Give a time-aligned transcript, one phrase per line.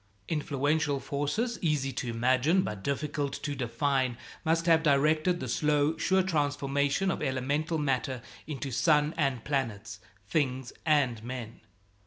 [0.27, 6.23] Influential forces, easy to imagine, but difficult to define, must have directed the slow, sure
[6.23, 11.61] transformation of elemental matter into sun and planets, things and men.